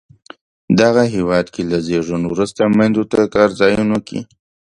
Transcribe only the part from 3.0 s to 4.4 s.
ته کار ځایونو کې